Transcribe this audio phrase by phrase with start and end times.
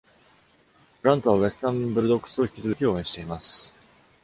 [1.03, 3.75] グラントはウエスタン・ブルドッグスを引き続き応援しています。